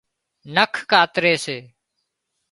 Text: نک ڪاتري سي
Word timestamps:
نک 0.53 0.73
ڪاتري 0.91 1.33
سي 1.43 1.57